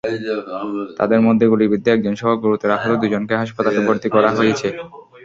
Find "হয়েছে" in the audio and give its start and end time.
4.37-4.67